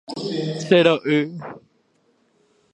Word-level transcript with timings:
Chero'y. 0.67 1.19